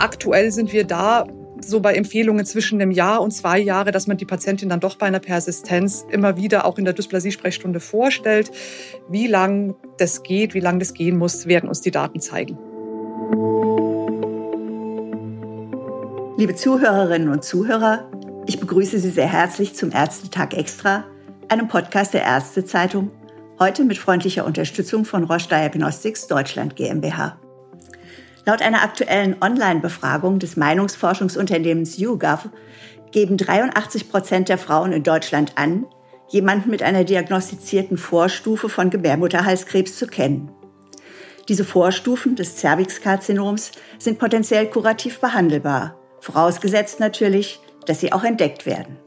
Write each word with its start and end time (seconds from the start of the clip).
Aktuell 0.00 0.50
sind 0.50 0.72
wir 0.72 0.84
da 0.84 1.26
so 1.60 1.80
bei 1.80 1.94
Empfehlungen 1.94 2.46
zwischen 2.46 2.80
einem 2.80 2.90
Jahr 2.90 3.20
und 3.20 3.32
zwei 3.32 3.58
Jahre, 3.58 3.92
dass 3.92 4.06
man 4.06 4.16
die 4.16 4.24
Patientin 4.24 4.70
dann 4.70 4.80
doch 4.80 4.96
bei 4.96 5.04
einer 5.04 5.18
Persistenz 5.18 6.06
immer 6.08 6.38
wieder 6.38 6.64
auch 6.64 6.78
in 6.78 6.86
der 6.86 6.94
Dysplasie-Sprechstunde 6.94 7.80
vorstellt. 7.80 8.50
Wie 9.10 9.26
lang 9.26 9.74
das 9.98 10.22
geht, 10.22 10.54
wie 10.54 10.60
lang 10.60 10.78
das 10.78 10.94
gehen 10.94 11.18
muss, 11.18 11.46
werden 11.46 11.68
uns 11.68 11.82
die 11.82 11.90
Daten 11.90 12.18
zeigen. 12.18 12.56
Liebe 16.38 16.54
Zuhörerinnen 16.54 17.28
und 17.28 17.44
Zuhörer, 17.44 18.10
ich 18.46 18.58
begrüße 18.58 18.98
Sie 18.98 19.10
sehr 19.10 19.30
herzlich 19.30 19.74
zum 19.74 19.92
Ärztetag 19.92 20.54
Extra, 20.54 21.04
einem 21.48 21.68
Podcast 21.68 22.14
der 22.14 22.22
Ärztezeitung, 22.22 23.10
heute 23.58 23.84
mit 23.84 23.98
freundlicher 23.98 24.46
Unterstützung 24.46 25.04
von 25.04 25.24
Roche 25.24 25.48
Diagnostics 25.50 26.26
Deutschland 26.26 26.74
GmbH. 26.74 27.38
Laut 28.46 28.62
einer 28.62 28.82
aktuellen 28.82 29.36
Online-Befragung 29.40 30.38
des 30.38 30.56
Meinungsforschungsunternehmens 30.56 31.98
YouGov 31.98 32.48
geben 33.12 33.36
83 33.36 34.10
Prozent 34.10 34.48
der 34.48 34.58
Frauen 34.58 34.92
in 34.92 35.02
Deutschland 35.02 35.52
an, 35.56 35.86
jemanden 36.28 36.70
mit 36.70 36.82
einer 36.82 37.04
diagnostizierten 37.04 37.98
Vorstufe 37.98 38.68
von 38.68 38.88
Gebärmutterhalskrebs 38.90 39.96
zu 39.96 40.06
kennen. 40.06 40.50
Diese 41.48 41.64
Vorstufen 41.64 42.36
des 42.36 42.56
Cervixkarzinoms 42.58 43.72
sind 43.98 44.18
potenziell 44.18 44.66
kurativ 44.68 45.20
behandelbar, 45.20 45.98
vorausgesetzt 46.20 47.00
natürlich, 47.00 47.60
dass 47.86 48.00
sie 48.00 48.12
auch 48.12 48.22
entdeckt 48.22 48.66
werden. 48.66 48.98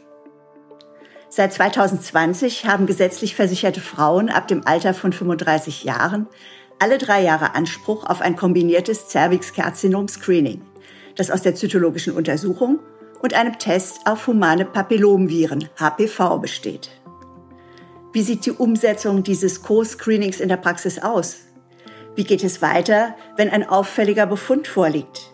Seit 1.30 1.54
2020 1.54 2.66
haben 2.66 2.86
gesetzlich 2.86 3.34
versicherte 3.34 3.81
Frauen 3.81 4.30
ab 4.30 4.48
dem 4.48 4.68
Alter 4.68 4.94
von 4.94 5.14
35 5.14 5.84
Jahren 5.84 6.28
alle 6.84 6.98
drei 6.98 7.22
Jahre 7.23 7.55
Anspruch 7.55 8.05
auf 8.05 8.20
ein 8.20 8.36
kombiniertes 8.36 9.08
Cervix-Karzinom-Screening, 9.08 10.62
das 11.16 11.31
aus 11.31 11.42
der 11.42 11.56
zytologischen 11.56 12.14
Untersuchung 12.14 12.80
und 13.22 13.34
einem 13.34 13.58
Test 13.58 14.02
auf 14.03 14.28
humane 14.28 14.66
Papillomviren, 14.66 15.70
HPV, 15.80 16.40
besteht. 16.40 16.90
Wie 18.12 18.22
sieht 18.22 18.45
die 18.45 18.52
Umsetzung 18.52 19.23
dieses 19.23 19.64
Co-Screenings 19.64 20.42
in 20.42 20.50
der 20.50 20.58
Praxis 20.58 21.00
aus? 21.00 21.38
Wie 22.17 22.25
geht 22.25 22.44
es 22.44 22.62
weiter, 22.62 23.16
wenn 23.38 23.50
ein 23.50 23.66
auffälliger 23.66 24.25
Befund 24.25 24.68
vorliegt? 24.68 25.31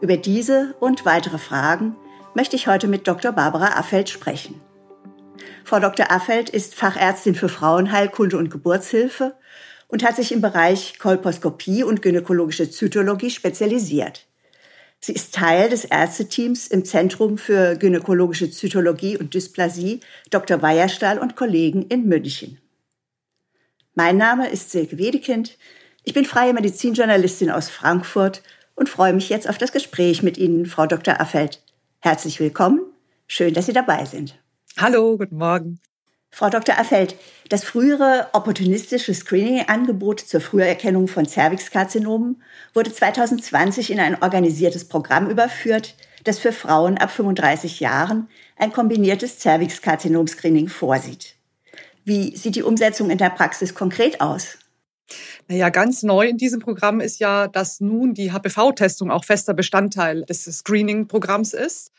Über 0.00 0.16
diese 0.16 0.76
und 0.78 1.04
weitere 1.04 1.38
Fragen 1.38 1.96
möchte 2.36 2.54
ich 2.54 2.68
heute 2.68 2.86
mit 2.86 3.08
Dr. 3.08 3.32
Barbara 3.32 3.76
Affeld 3.76 4.08
sprechen. 4.08 4.60
Frau 5.64 5.80
Dr. 5.80 6.12
Affeld 6.12 6.48
ist 6.48 6.76
Fachärztin 6.76 7.34
für 7.34 7.48
Frauenheilkunde 7.48 8.38
und 8.38 8.50
Geburtshilfe 8.50 9.34
und 9.92 10.02
hat 10.02 10.16
sich 10.16 10.32
im 10.32 10.40
Bereich 10.40 10.98
Kolposkopie 10.98 11.84
und 11.84 12.00
gynäkologische 12.00 12.70
Zytologie 12.70 13.28
spezialisiert. 13.28 14.26
Sie 15.00 15.12
ist 15.12 15.34
Teil 15.34 15.68
des 15.68 15.84
Ärzteteams 15.84 16.66
im 16.66 16.86
Zentrum 16.86 17.36
für 17.36 17.76
gynäkologische 17.76 18.50
Zytologie 18.50 19.18
und 19.18 19.34
Dysplasie 19.34 20.00
Dr. 20.30 20.62
Weierstahl 20.62 21.18
und 21.18 21.36
Kollegen 21.36 21.82
in 21.82 22.08
München. 22.08 22.58
Mein 23.94 24.16
Name 24.16 24.48
ist 24.48 24.70
Silke 24.70 24.96
Wedekind. 24.96 25.58
Ich 26.04 26.14
bin 26.14 26.24
freie 26.24 26.54
Medizinjournalistin 26.54 27.50
aus 27.50 27.68
Frankfurt 27.68 28.42
und 28.74 28.88
freue 28.88 29.12
mich 29.12 29.28
jetzt 29.28 29.46
auf 29.46 29.58
das 29.58 29.72
Gespräch 29.72 30.22
mit 30.22 30.38
Ihnen, 30.38 30.64
Frau 30.64 30.86
Dr. 30.86 31.20
Affeld. 31.20 31.62
Herzlich 32.00 32.40
willkommen. 32.40 32.80
Schön, 33.26 33.52
dass 33.52 33.66
Sie 33.66 33.74
dabei 33.74 34.06
sind. 34.06 34.38
Hallo, 34.78 35.18
guten 35.18 35.36
Morgen. 35.36 35.80
Frau 36.34 36.48
Dr. 36.48 36.78
Affeld, 36.78 37.14
das 37.50 37.62
frühere 37.62 38.28
opportunistische 38.32 39.12
Screening-Angebot 39.12 40.18
zur 40.18 40.40
Früherkennung 40.40 41.06
von 41.06 41.26
Cervixkarzinomen 41.26 42.42
wurde 42.72 42.90
2020 42.90 43.90
in 43.90 44.00
ein 44.00 44.22
organisiertes 44.22 44.88
Programm 44.88 45.28
überführt, 45.28 45.94
das 46.24 46.38
für 46.38 46.52
Frauen 46.52 46.96
ab 46.96 47.10
35 47.10 47.80
Jahren 47.80 48.28
ein 48.56 48.72
kombiniertes 48.72 49.40
Cervixkarzinom-Screening 49.40 50.68
vorsieht. 50.68 51.36
Wie 52.06 52.34
sieht 52.34 52.56
die 52.56 52.62
Umsetzung 52.62 53.10
in 53.10 53.18
der 53.18 53.30
Praxis 53.30 53.74
konkret 53.74 54.22
aus? 54.22 54.56
Naja, 55.48 55.68
ganz 55.68 56.02
neu 56.02 56.28
in 56.28 56.38
diesem 56.38 56.60
Programm 56.60 57.00
ist 57.00 57.20
ja, 57.20 57.46
dass 57.46 57.80
nun 57.80 58.14
die 58.14 58.32
HPV-Testung 58.32 59.10
auch 59.10 59.24
fester 59.24 59.52
Bestandteil 59.52 60.22
des 60.22 60.44
Screening-Programms 60.44 61.52
ist 61.52 61.92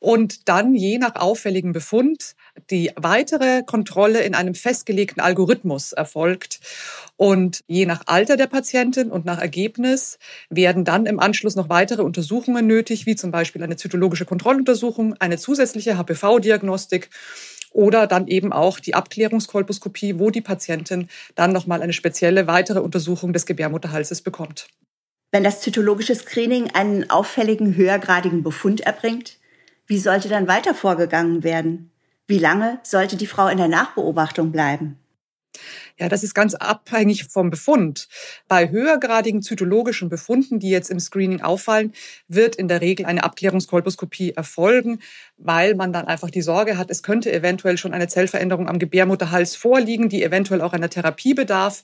und 0.00 0.48
dann 0.48 0.74
je 0.74 0.98
nach 0.98 1.14
auffälligen 1.14 1.72
Befund 1.72 2.34
die 2.70 2.90
weitere 2.96 3.62
Kontrolle 3.62 4.22
in 4.22 4.34
einem 4.34 4.54
festgelegten 4.54 5.22
Algorithmus 5.22 5.92
erfolgt. 5.92 6.60
Und 7.16 7.60
je 7.68 7.86
nach 7.86 8.02
Alter 8.06 8.36
der 8.36 8.46
Patientin 8.46 9.10
und 9.10 9.24
nach 9.24 9.38
Ergebnis 9.38 10.18
werden 10.48 10.84
dann 10.84 11.06
im 11.06 11.20
Anschluss 11.20 11.54
noch 11.54 11.68
weitere 11.68 12.02
Untersuchungen 12.02 12.66
nötig, 12.66 13.06
wie 13.06 13.14
zum 13.14 13.30
Beispiel 13.30 13.62
eine 13.62 13.76
zytologische 13.76 14.24
Kontrolluntersuchung, 14.24 15.14
eine 15.20 15.38
zusätzliche 15.38 15.96
HPV-Diagnostik 15.96 17.10
oder 17.72 18.06
dann 18.06 18.26
eben 18.26 18.52
auch 18.52 18.80
die 18.80 18.94
Abklärungskolposkopie, 18.94 20.18
wo 20.18 20.30
die 20.30 20.40
Patientin 20.40 21.08
dann 21.34 21.52
nochmal 21.52 21.82
eine 21.82 21.92
spezielle 21.92 22.46
weitere 22.46 22.80
Untersuchung 22.80 23.32
des 23.32 23.46
Gebärmutterhalses 23.46 24.22
bekommt. 24.22 24.66
Wenn 25.30 25.44
das 25.44 25.60
zytologische 25.60 26.16
Screening 26.16 26.70
einen 26.72 27.08
auffälligen 27.08 27.76
höhergradigen 27.76 28.42
Befund 28.42 28.80
erbringt, 28.80 29.39
wie 29.90 29.98
sollte 29.98 30.28
dann 30.28 30.46
weiter 30.46 30.72
vorgegangen 30.72 31.42
werden? 31.42 31.90
Wie 32.28 32.38
lange 32.38 32.78
sollte 32.84 33.16
die 33.16 33.26
Frau 33.26 33.48
in 33.48 33.58
der 33.58 33.66
Nachbeobachtung 33.66 34.52
bleiben? 34.52 35.00
Ja, 35.98 36.08
das 36.08 36.22
ist 36.22 36.32
ganz 36.32 36.54
abhängig 36.54 37.24
vom 37.24 37.50
Befund. 37.50 38.08
Bei 38.46 38.70
höhergradigen 38.70 39.42
zytologischen 39.42 40.08
Befunden, 40.08 40.60
die 40.60 40.70
jetzt 40.70 40.90
im 40.90 41.00
Screening 41.00 41.40
auffallen, 41.40 41.92
wird 42.28 42.54
in 42.54 42.68
der 42.68 42.80
Regel 42.80 43.04
eine 43.04 43.24
Abklärungskolposkopie 43.24 44.30
erfolgen, 44.30 45.00
weil 45.38 45.74
man 45.74 45.92
dann 45.92 46.06
einfach 46.06 46.30
die 46.30 46.40
Sorge 46.40 46.78
hat, 46.78 46.88
es 46.88 47.02
könnte 47.02 47.32
eventuell 47.32 47.76
schon 47.76 47.92
eine 47.92 48.06
Zellveränderung 48.06 48.68
am 48.68 48.78
Gebärmutterhals 48.78 49.56
vorliegen, 49.56 50.08
die 50.08 50.22
eventuell 50.22 50.60
auch 50.60 50.72
einer 50.72 50.88
Therapie 50.88 51.34
bedarf. 51.34 51.82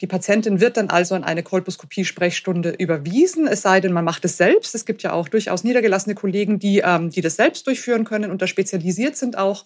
Die 0.00 0.06
Patientin 0.06 0.60
wird 0.60 0.76
dann 0.76 0.90
also 0.90 1.14
an 1.14 1.24
eine 1.24 1.42
Kolposkopie-Sprechstunde 1.42 2.74
überwiesen, 2.78 3.46
es 3.46 3.62
sei 3.62 3.80
denn, 3.80 3.92
man 3.92 4.04
macht 4.04 4.24
es 4.24 4.36
selbst. 4.36 4.74
Es 4.74 4.84
gibt 4.84 5.02
ja 5.02 5.12
auch 5.12 5.28
durchaus 5.28 5.64
niedergelassene 5.64 6.14
Kollegen, 6.14 6.58
die, 6.58 6.82
ähm, 6.84 7.10
die 7.10 7.20
das 7.20 7.36
selbst 7.36 7.66
durchführen 7.66 8.04
können 8.04 8.30
und 8.30 8.42
da 8.42 8.46
spezialisiert 8.46 9.16
sind 9.16 9.38
auch. 9.38 9.64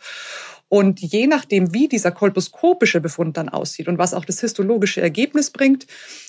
Und 0.68 1.00
je 1.00 1.26
nachdem, 1.26 1.74
wie 1.74 1.88
dieser 1.88 2.12
kolposkopische 2.12 3.00
Befund 3.00 3.36
dann 3.36 3.48
aussieht 3.48 3.88
und 3.88 3.98
was 3.98 4.14
auch 4.14 4.24
das 4.24 4.40
histologische 4.40 5.00
Ergebnis 5.00 5.50
bringt, 5.50 5.88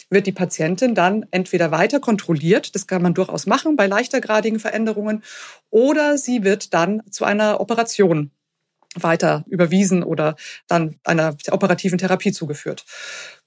wird 0.10 0.26
die 0.26 0.32
Patientin 0.32 0.96
dann 0.96 1.28
entweder 1.30 1.70
weiter 1.70 2.00
kontrolliert, 2.00 2.74
das 2.74 2.88
kann 2.88 3.04
man 3.04 3.14
durchaus 3.14 3.46
machen 3.46 3.76
bei 3.76 3.86
leichtergradigen 3.86 4.60
Veränderungen, 4.60 5.24
oder 5.70 6.18
sie 6.18 6.44
wird 6.44 6.74
dann 6.74 7.04
zu 7.12 7.24
einer 7.24 7.62
Operation 7.62 8.32
weiter 8.96 9.46
überwiesen 9.48 10.04
oder 10.04 10.36
dann 10.68 11.00
einer 11.04 11.38
operativen 11.52 11.98
Therapie 11.98 12.32
zugeführt. 12.32 12.86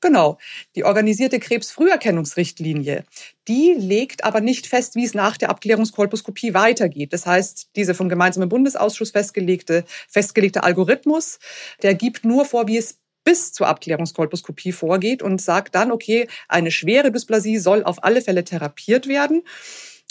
Genau. 0.01 0.39
Die 0.75 0.85
organisierte 0.85 1.39
Krebsfrüherkennungsrichtlinie, 1.39 3.05
die 3.49 3.75
legt 3.77 4.25
aber 4.25 4.41
nicht 4.41 4.67
fest, 4.67 4.97
wie 4.97 5.05
es 5.05 5.15
nach 5.15 5.37
der 5.37 5.51
Abklärungskolposkopie 5.51 6.55
weitergeht. 6.55 7.13
Das 7.13 7.27
heißt, 7.27 7.71
diese 7.77 7.95
vom 7.95 8.09
gemeinsamen 8.09 8.49
Bundesausschuss 8.49 9.11
festgelegte, 9.11 9.85
festgelegte 10.09 10.63
Algorithmus, 10.63 11.39
der 11.83 11.95
gibt 11.95 12.25
nur 12.25 12.45
vor, 12.45 12.67
wie 12.67 12.79
es 12.79 12.99
bis 13.25 13.53
zur 13.53 13.67
Abklärungskolposkopie 13.69 14.73
vorgeht 14.73 15.23
und 15.23 15.41
sagt 15.41 15.75
dann, 15.75 15.91
okay, 15.91 16.29
eine 16.49 16.71
schwere 16.71 17.11
Dysplasie 17.11 17.59
soll 17.59 17.83
auf 17.83 18.05
alle 18.05 18.21
Fälle 18.21 18.45
therapiert 18.45 19.09
werden. 19.09 19.43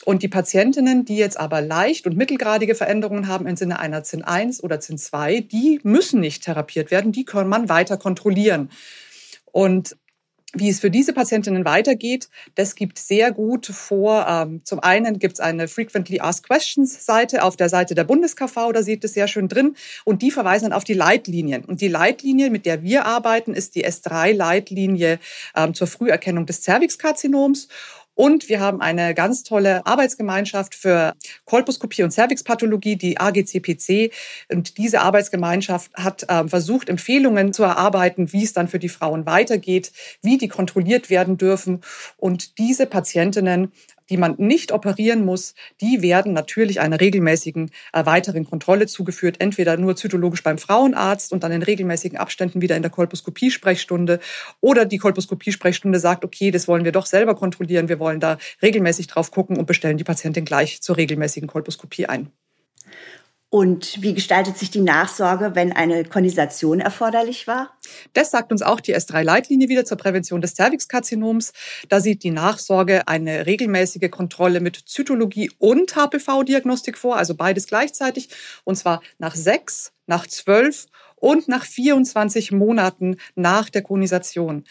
Und 0.06 0.22
die 0.22 0.28
Patientinnen, 0.28 1.06
die 1.06 1.16
jetzt 1.16 1.40
aber 1.40 1.62
leicht 1.62 2.06
und 2.06 2.18
mittelgradige 2.18 2.76
Veränderungen 2.76 3.28
haben 3.28 3.48
im 3.48 3.56
Sinne 3.56 3.80
einer 3.80 4.04
ZIN 4.04 4.24
1 4.24 4.64
oder 4.64 4.80
ZIN 4.80 4.98
2, 4.98 5.42
die 5.42 5.80
müssen 5.84 6.20
nicht 6.20 6.44
therapiert 6.44 6.92
werden, 6.92 7.12
die 7.12 7.26
kann 7.26 7.48
man 7.48 7.70
weiter 7.70 7.98
kontrollieren. 7.98 8.70
Und 9.52 9.96
wie 10.56 10.70
es 10.70 10.80
für 10.80 10.92
diese 10.92 11.14
Patientinnen 11.14 11.66
weitergeht, 11.66 12.30
das 12.54 12.76
gibt 12.76 13.00
sehr 13.00 13.32
gut 13.32 13.66
vor. 13.66 14.28
Ähm, 14.30 14.62
zum 14.64 14.80
einen 14.80 15.18
gibt 15.18 15.34
es 15.34 15.40
eine 15.40 15.68
Frequently 15.68 16.20
Asked 16.20 16.48
Questions 16.48 17.06
Seite 17.06 17.44
auf 17.44 17.58
der 17.58 17.70
Seite 17.70 17.96
der 17.96 18.04
BundesKV, 18.04 18.72
da 18.72 18.84
sieht 18.84 19.04
es 19.04 19.14
sehr 19.14 19.28
schön 19.28 19.48
drin. 19.48 19.76
Und 20.06 20.22
die 20.22 20.30
verweisen 20.30 20.66
dann 20.66 20.74
auf 20.74 20.84
die 20.84 20.94
Leitlinien. 20.94 21.66
Und 21.66 21.82
die 21.82 21.88
Leitlinie, 21.88 22.52
mit 22.52 22.68
der 22.68 22.84
wir 22.84 23.06
arbeiten, 23.06 23.56
ist 23.56 23.74
die 23.76 23.86
S3-Leitlinie 23.86 25.20
ähm, 25.56 25.74
zur 25.74 25.88
Früherkennung 25.88 26.46
des 26.46 26.62
Cervixkarzinoms. 26.62 27.68
Und 28.16 28.50
wir 28.50 28.60
haben 28.60 28.82
eine 28.82 29.14
ganz 29.14 29.44
tolle 29.44 29.86
Arbeitsgemeinschaft 29.86 30.76
für 30.76 31.14
Kolposkopie 31.46 32.04
und 32.04 32.12
Cervixpathologie, 32.12 32.96
die 32.96 33.20
AGCPC. 33.20 34.12
Und 34.52 34.78
diese 34.78 35.02
Arbeitsgemeinschaft 35.02 35.94
hat 35.96 36.24
äh, 36.30 36.48
versucht, 36.48 36.90
Empfehlungen 36.90 37.54
zu 37.54 37.64
erarbeiten, 37.64 38.32
wie 38.32 38.44
es 38.44 38.54
dann 38.54 38.68
für 38.68 38.80
die 38.80 38.90
Frauen 38.90 39.26
weitergeht, 39.26 39.92
wie 40.22 40.38
die 40.38 40.48
kontrolliert 40.48 41.10
werden 41.10 41.38
dürfen. 41.38 41.82
Und 42.18 42.58
diese 42.58 42.86
Patientinnen 42.86 43.72
die 44.10 44.18
man 44.18 44.36
nicht 44.38 44.72
operieren 44.72 45.26
muss, 45.26 45.56
die 45.82 46.02
werden 46.02 46.34
natürlich 46.34 46.80
einer 46.80 47.00
regelmäßigen 47.00 47.72
äh, 47.94 48.06
weiteren 48.06 48.46
Kontrolle 48.50 48.88
zugeführt, 48.88 49.38
entweder 49.40 49.78
nur 49.78 49.96
zytologisch 49.96 50.44
beim 50.44 50.58
Frauenarzt 50.58 51.34
und 51.34 51.44
dann 51.44 51.52
in 51.52 51.64
regelmäßigen 51.64 52.18
Abständen 52.18 52.62
wieder 52.62 52.76
in 52.76 52.82
der 52.82 52.92
Kolposkopie-Sprechstunde 52.92 54.20
oder 54.62 54.86
die 54.86 54.98
Kolposkopie-Sprechstunde 54.98 56.00
sagt, 56.00 56.26
okay, 56.26 56.52
das 56.52 56.68
wollen 56.68 56.86
wir 56.86 56.92
doch 56.92 57.06
selber 57.06 57.36
kontrollieren, 57.36 57.90
wir 57.90 58.00
wollen 58.00 58.20
da 58.20 58.38
regelmäßig 58.62 59.08
drauf 59.08 59.32
gucken 59.32 59.58
und 59.58 59.66
bestellen 59.66 59.98
die 59.98 60.04
Patientin 60.04 60.46
gleich 60.46 60.82
zur 60.82 60.98
regelmäßigen 60.98 61.48
Kolposkopie 61.48 62.08
ein. 62.08 62.32
Und 63.54 64.02
wie 64.02 64.16
gestaltet 64.16 64.58
sich 64.58 64.72
die 64.72 64.82
Nachsorge, 64.82 65.52
wenn 65.54 65.74
eine 65.74 66.06
Kondensation 66.06 66.80
erforderlich 66.80 67.46
war? 67.46 67.78
Das 68.14 68.32
sagt 68.32 68.52
uns 68.52 68.64
auch 68.64 68.80
die 68.80 68.96
S3-Leitlinie 68.96 69.70
wieder 69.70 69.86
zur 69.86 69.98
Prävention 69.98 70.42
des 70.42 70.56
Zervixkarzinoms. 70.56 71.54
Da 71.88 72.00
sieht 72.00 72.24
die 72.24 72.32
Nachsorge 72.32 73.08
eine 73.08 73.46
regelmäßige 73.46 74.10
Kontrolle 74.10 74.60
mit 74.60 74.78
Zytologie 74.88 75.52
und 75.60 75.96
HPV-Diagnostik 75.96 76.98
vor, 76.98 77.16
also 77.16 77.36
beides 77.36 77.68
gleichzeitig, 77.68 78.30
und 78.64 78.76
zwar 78.76 79.04
nach 79.20 79.36
sechs, 79.36 79.94
nach 80.08 80.26
zwölf 80.26 80.88
und 81.24 81.48
nach 81.48 81.64
24 81.64 82.52
Monaten 82.52 83.16
nach 83.34 83.70
der 83.70 83.82
Konisation. 83.82 84.66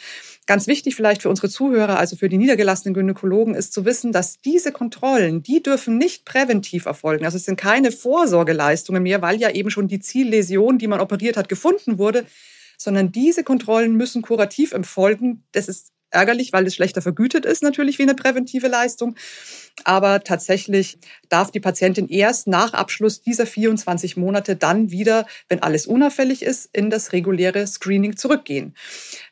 Ganz 0.46 0.66
wichtig 0.66 0.94
vielleicht 0.94 1.22
für 1.22 1.30
unsere 1.30 1.48
Zuhörer, 1.48 1.98
also 1.98 2.14
für 2.14 2.28
die 2.28 2.36
niedergelassenen 2.36 2.92
Gynäkologen, 2.92 3.54
ist 3.54 3.72
zu 3.72 3.86
wissen, 3.86 4.12
dass 4.12 4.38
diese 4.42 4.70
Kontrollen, 4.70 5.42
die 5.42 5.62
dürfen 5.62 5.96
nicht 5.96 6.26
präventiv 6.26 6.84
erfolgen. 6.84 7.24
Also 7.24 7.38
es 7.38 7.46
sind 7.46 7.56
keine 7.56 7.90
Vorsorgeleistungen 7.90 9.02
mehr, 9.02 9.22
weil 9.22 9.40
ja 9.40 9.50
eben 9.50 9.70
schon 9.70 9.88
die 9.88 10.00
Zielläsion, 10.00 10.76
die 10.76 10.88
man 10.88 11.00
operiert 11.00 11.38
hat, 11.38 11.48
gefunden 11.48 11.96
wurde, 11.96 12.26
sondern 12.76 13.12
diese 13.12 13.44
Kontrollen 13.44 13.96
müssen 13.96 14.20
kurativ 14.20 14.72
erfolgen. 14.72 15.44
Das 15.52 15.68
ist 15.68 15.92
ärgerlich, 16.12 16.52
weil 16.52 16.66
es 16.66 16.74
schlechter 16.74 17.02
vergütet 17.02 17.44
ist, 17.44 17.62
natürlich 17.62 17.98
wie 17.98 18.02
eine 18.02 18.14
präventive 18.14 18.68
Leistung. 18.68 19.16
Aber 19.84 20.22
tatsächlich 20.22 20.98
darf 21.28 21.50
die 21.50 21.60
Patientin 21.60 22.08
erst 22.08 22.46
nach 22.46 22.74
Abschluss 22.74 23.22
dieser 23.22 23.46
24 23.46 24.16
Monate 24.16 24.56
dann 24.56 24.90
wieder, 24.90 25.26
wenn 25.48 25.62
alles 25.62 25.86
unauffällig 25.86 26.42
ist, 26.42 26.68
in 26.72 26.90
das 26.90 27.12
reguläre 27.12 27.66
Screening 27.66 28.16
zurückgehen. 28.16 28.74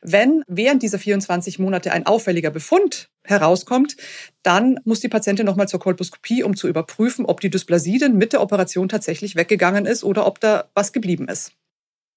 Wenn 0.01 0.43
während 0.49 0.83
dieser 0.83 0.99
24 0.99 1.59
Monate 1.59 1.93
ein 1.93 2.07
auffälliger 2.07 2.51
Befund 2.51 3.11
herauskommt, 3.25 3.97
dann 4.43 4.81
muss 4.85 5.01
die 5.01 5.09
Patientin 5.09 5.47
nochmal 5.47 5.69
zur 5.69 5.81
Kolposkopie, 5.81 6.43
um 6.43 6.57
zu 6.57 6.69
überprüfen, 6.69 7.27
ob 7.27 7.41
die 7.41 7.51
Dysplasie 7.51 7.99
denn 7.99 8.17
mit 8.17 8.33
der 8.33 8.41
Operation 8.41 8.89
tatsächlich 8.89 9.37
weggegangen 9.37 9.87
ist 9.87 10.05
oder 10.05 10.27
ob 10.27 10.41
da 10.41 10.71
was 10.75 10.93
geblieben 10.93 11.29
ist. 11.29 11.53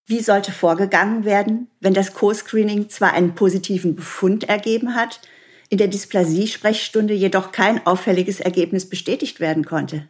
Wie 0.06 0.20
sollte 0.20 0.52
vorgegangen 0.52 1.24
werden, 1.24 1.70
wenn 1.80 1.94
das 1.94 2.14
Co-Screening 2.14 2.90
zwar 2.90 3.14
einen 3.14 3.36
positiven 3.36 3.96
Befund 3.96 4.44
ergeben 4.44 4.96
hat, 4.96 5.22
in 5.70 5.78
der 5.78 5.88
Dysplasie-Sprechstunde 5.88 7.14
jedoch 7.14 7.52
kein 7.52 7.86
auffälliges 7.86 8.42
Ergebnis 8.42 8.90
bestätigt 8.90 9.40
werden 9.40 9.66
konnte? 9.66 10.10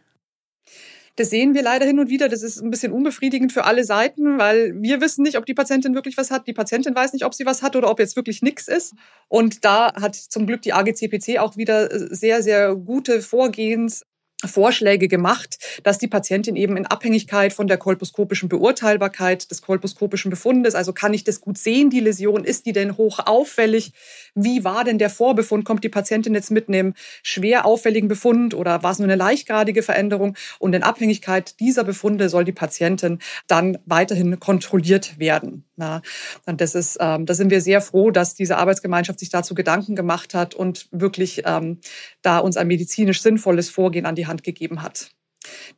Das 1.16 1.30
sehen 1.30 1.54
wir 1.54 1.62
leider 1.62 1.86
hin 1.86 2.00
und 2.00 2.10
wieder. 2.10 2.28
Das 2.28 2.42
ist 2.42 2.60
ein 2.60 2.72
bisschen 2.72 2.90
unbefriedigend 2.90 3.52
für 3.52 3.64
alle 3.64 3.84
Seiten, 3.84 4.36
weil 4.36 4.74
wir 4.82 5.00
wissen 5.00 5.22
nicht, 5.22 5.38
ob 5.38 5.46
die 5.46 5.54
Patientin 5.54 5.94
wirklich 5.94 6.16
was 6.16 6.32
hat. 6.32 6.48
Die 6.48 6.52
Patientin 6.52 6.94
weiß 6.96 7.12
nicht, 7.12 7.24
ob 7.24 7.34
sie 7.34 7.46
was 7.46 7.62
hat 7.62 7.76
oder 7.76 7.88
ob 7.88 8.00
jetzt 8.00 8.16
wirklich 8.16 8.42
nichts 8.42 8.66
ist. 8.66 8.94
Und 9.28 9.64
da 9.64 9.94
hat 9.94 10.16
zum 10.16 10.44
Glück 10.46 10.62
die 10.62 10.72
AGCPC 10.72 11.38
auch 11.38 11.56
wieder 11.56 11.88
sehr, 12.12 12.42
sehr 12.42 12.74
gute 12.74 13.22
Vorgehens 13.22 14.04
Vorschläge 14.48 15.08
gemacht, 15.08 15.58
dass 15.82 15.98
die 15.98 16.08
Patientin 16.08 16.56
eben 16.56 16.76
in 16.76 16.86
Abhängigkeit 16.86 17.52
von 17.52 17.66
der 17.66 17.78
kolposkopischen 17.78 18.48
Beurteilbarkeit 18.48 19.50
des 19.50 19.62
kolposkopischen 19.62 20.30
Befundes, 20.30 20.74
also 20.74 20.92
kann 20.92 21.14
ich 21.14 21.24
das 21.24 21.40
gut 21.40 21.58
sehen, 21.58 21.90
die 21.90 22.00
Läsion, 22.00 22.44
ist 22.44 22.66
die 22.66 22.72
denn 22.72 22.96
hoch 22.96 23.20
auffällig? 23.24 23.92
Wie 24.34 24.64
war 24.64 24.84
denn 24.84 24.98
der 24.98 25.10
Vorbefund? 25.10 25.64
Kommt 25.64 25.84
die 25.84 25.88
Patientin 25.88 26.34
jetzt 26.34 26.50
mit 26.50 26.68
einem 26.68 26.94
schwer 27.22 27.66
auffälligen 27.66 28.08
Befund 28.08 28.54
oder 28.54 28.82
war 28.82 28.90
es 28.90 28.98
nur 28.98 29.06
eine 29.06 29.16
leichtgradige 29.16 29.82
Veränderung? 29.82 30.36
Und 30.58 30.74
in 30.74 30.82
Abhängigkeit 30.82 31.60
dieser 31.60 31.84
Befunde 31.84 32.28
soll 32.28 32.44
die 32.44 32.52
Patientin 32.52 33.20
dann 33.46 33.78
weiterhin 33.86 34.40
kontrolliert 34.40 35.18
werden. 35.18 35.64
Na, 35.76 36.02
und 36.46 36.60
das 36.60 36.74
ist, 36.74 36.98
ähm, 37.00 37.26
da 37.26 37.34
sind 37.34 37.50
wir 37.50 37.60
sehr 37.60 37.80
froh, 37.80 38.10
dass 38.10 38.34
diese 38.34 38.58
Arbeitsgemeinschaft 38.58 39.18
sich 39.18 39.30
dazu 39.30 39.54
Gedanken 39.54 39.96
gemacht 39.96 40.34
hat 40.34 40.54
und 40.54 40.88
wirklich 40.90 41.42
ähm, 41.46 41.78
da 42.22 42.38
uns 42.38 42.56
ein 42.56 42.66
medizinisch 42.68 43.22
sinnvolles 43.22 43.70
Vorgehen 43.70 44.06
an 44.06 44.14
die 44.14 44.26
Hand 44.26 44.33
gegeben 44.42 44.82
hat. 44.82 45.10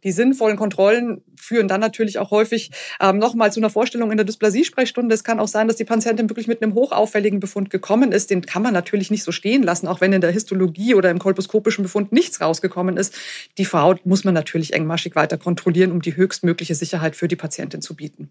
Die 0.04 0.12
sinnvollen 0.12 0.56
Kontrollen 0.56 1.22
führen 1.36 1.68
dann 1.68 1.80
natürlich 1.80 2.18
auch 2.18 2.30
häufig 2.30 2.70
ähm, 3.00 3.18
nochmal 3.18 3.52
zu 3.52 3.60
einer 3.60 3.70
Vorstellung 3.70 4.10
in 4.10 4.16
der 4.16 4.26
Dysplasiesprechstunde. 4.26 5.14
Es 5.14 5.24
kann 5.24 5.40
auch 5.40 5.48
sein, 5.48 5.68
dass 5.68 5.76
die 5.76 5.84
Patientin 5.84 6.30
wirklich 6.30 6.48
mit 6.48 6.62
einem 6.62 6.74
hochauffälligen 6.74 7.40
Befund 7.40 7.70
gekommen 7.70 8.12
ist. 8.12 8.30
Den 8.30 8.42
kann 8.42 8.62
man 8.62 8.72
natürlich 8.72 9.10
nicht 9.10 9.24
so 9.24 9.32
stehen 9.32 9.62
lassen, 9.62 9.88
auch 9.88 10.00
wenn 10.00 10.12
in 10.12 10.20
der 10.20 10.30
Histologie 10.30 10.94
oder 10.94 11.10
im 11.10 11.18
kolposkopischen 11.18 11.82
Befund 11.82 12.12
nichts 12.12 12.40
rausgekommen 12.40 12.96
ist. 12.96 13.14
Die 13.58 13.64
Frau 13.64 13.96
muss 14.04 14.24
man 14.24 14.34
natürlich 14.34 14.72
engmaschig 14.72 15.16
weiter 15.16 15.38
kontrollieren, 15.38 15.92
um 15.92 16.02
die 16.02 16.16
höchstmögliche 16.16 16.74
Sicherheit 16.74 17.16
für 17.16 17.28
die 17.28 17.36
Patientin 17.36 17.82
zu 17.82 17.96
bieten. 17.96 18.30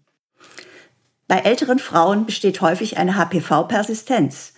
Bei 1.28 1.38
älteren 1.38 1.80
Frauen 1.80 2.24
besteht 2.24 2.60
häufig 2.60 2.98
eine 2.98 3.16
HPV-Persistenz. 3.16 4.54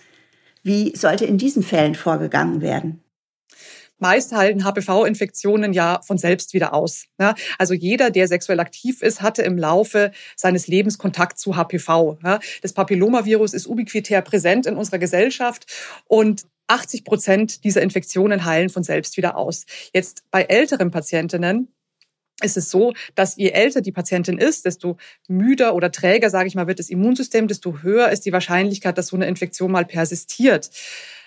Wie 0.61 0.95
sollte 0.95 1.25
in 1.25 1.37
diesen 1.37 1.63
Fällen 1.63 1.95
vorgegangen 1.95 2.61
werden? 2.61 3.01
Meist 3.99 4.31
halten 4.31 4.63
HPV-Infektionen 4.63 5.73
ja 5.73 6.01
von 6.05 6.17
selbst 6.17 6.53
wieder 6.53 6.73
aus. 6.73 7.05
Also 7.57 7.73
jeder, 7.73 8.09
der 8.09 8.27
sexuell 8.27 8.59
aktiv 8.59 9.01
ist, 9.01 9.21
hatte 9.21 9.41
im 9.41 9.57
Laufe 9.57 10.11
seines 10.35 10.67
Lebens 10.67 10.97
Kontakt 10.97 11.37
zu 11.39 11.55
HPV. 11.55 12.17
Das 12.61 12.73
Papillomavirus 12.73 13.53
ist 13.53 13.67
ubiquitär 13.67 14.21
präsent 14.21 14.65
in 14.65 14.75
unserer 14.75 14.99
Gesellschaft 14.99 15.65
und 16.05 16.43
80 16.67 17.03
Prozent 17.03 17.63
dieser 17.63 17.81
Infektionen 17.81 18.45
heilen 18.45 18.69
von 18.69 18.83
selbst 18.83 19.17
wieder 19.17 19.35
aus. 19.35 19.65
Jetzt 19.93 20.23
bei 20.31 20.43
älteren 20.43 20.91
Patientinnen 20.91 21.69
ist 22.41 22.57
es 22.57 22.69
so, 22.69 22.93
dass 23.15 23.35
je 23.35 23.49
älter 23.49 23.81
die 23.81 23.91
Patientin 23.91 24.37
ist, 24.37 24.65
desto 24.65 24.97
müder 25.27 25.75
oder 25.75 25.91
träger, 25.91 26.29
sage 26.29 26.47
ich 26.47 26.55
mal, 26.55 26.67
wird 26.67 26.79
das 26.79 26.89
Immunsystem, 26.89 27.47
desto 27.47 27.81
höher 27.81 28.09
ist 28.09 28.25
die 28.25 28.31
Wahrscheinlichkeit, 28.31 28.97
dass 28.97 29.07
so 29.07 29.15
eine 29.15 29.27
Infektion 29.27 29.71
mal 29.71 29.83
persistiert. 29.83 30.69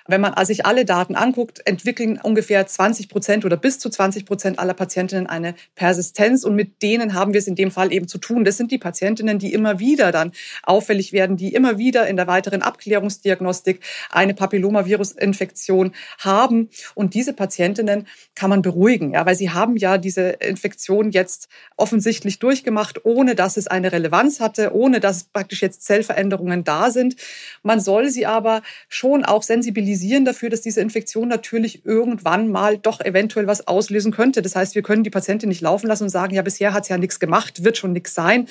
Wenn 0.07 0.21
man 0.21 0.33
sich 0.45 0.67
alle 0.67 0.85
Daten 0.85 1.15
anguckt, 1.15 1.61
entwickeln 1.65 2.19
ungefähr 2.23 2.67
20 2.67 3.09
Prozent 3.09 3.45
oder 3.45 3.57
bis 3.57 3.79
zu 3.79 3.89
20 3.89 4.27
Prozent 4.27 4.59
aller 4.59 4.75
Patientinnen 4.75 5.27
eine 5.27 5.55
Persistenz. 5.75 6.45
Und 6.45 6.57
mit 6.57 6.83
denen 6.83 7.15
haben 7.15 7.33
wir 7.33 7.39
es 7.39 7.47
in 7.47 7.55
dem 7.55 7.71
Fall 7.71 7.93
eben 7.93 8.09
zu 8.09 8.19
tun. 8.19 8.45
Das 8.45 8.57
sind 8.57 8.73
die 8.73 8.79
Patientinnen, 8.79 9.39
die 9.39 9.53
immer 9.53 9.79
wieder 9.79 10.11
dann 10.11 10.33
auffällig 10.65 11.13
werden, 11.13 11.37
die 11.37 11.55
immer 11.55 11.79
wieder 11.79 12.09
in 12.09 12.17
der 12.17 12.27
weiteren 12.27 12.63
Abklärungsdiagnostik 12.63 13.81
eine 14.11 14.35
Papillomavirus-Infektion 14.35 15.93
haben. 16.19 16.69
Und 16.95 17.15
diese 17.15 17.33
Patientinnen 17.33 18.09
kann 18.35 18.51
man 18.51 18.63
beruhigen, 18.63 19.13
ja, 19.13 19.25
weil 19.25 19.37
sie 19.37 19.51
haben 19.51 19.77
ja 19.77 19.99
diese 19.99 20.31
Infektion 20.31 21.11
jetzt 21.11 21.49
offensichtlich 21.77 22.39
durchgemacht, 22.41 23.05
ohne 23.05 23.35
dass 23.35 23.57
es 23.57 23.69
eine 23.69 23.93
Relevanz 23.93 24.41
hatte, 24.41 24.75
ohne 24.75 25.01
dass 25.01 25.25
praktisch 25.25 25.63
jetzt 25.63 25.85
Zellveränderungen 25.85 26.65
da 26.65 26.91
sind. 26.91 27.17
Man 27.63 27.81
soll 27.81 28.09
sie 28.09 28.27
aber 28.27 28.63
schon 28.89 29.25
auch 29.25 29.43
sensibilisieren 29.43 29.92
sensibilisieren 29.93 30.25
dafür, 30.25 30.51
dass 30.51 30.61
diese 30.63 30.81
Infektion 30.81 31.29
natürlich 31.29 31.85
irgendwann 31.85 32.51
mal 32.51 32.79
doch 32.79 33.01
eventuell 33.01 33.47
was 33.47 33.67
auslösen 33.67 34.13
könnte. 34.13 34.43
Das 34.43 34.57
heißt, 34.57 34.75
wir 34.75 34.83
können 34.83 35.05
die 35.05 35.11
Patientin 35.11 35.49
nicht 35.49 35.61
laufen 35.61 35.87
lassen 35.87 36.05
und 36.05 36.11
sagen, 36.11 36.35
ja, 36.35 36.43
bisher 36.43 36.73
hat 36.73 36.85
es 36.85 36.89
ja 36.89 36.99
nichts 36.99 37.21
gemacht, 37.21 37.65
wird 37.65 37.77
schon 37.77 37.93
nichts 37.93 38.15
sein. 38.15 38.49